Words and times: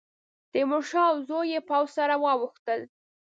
تیمورشاه 0.51 1.07
او 1.11 1.17
زوی 1.27 1.47
یې 1.53 1.59
پوځ 1.69 1.87
سره 1.97 2.13
واوښتل. 2.23 2.81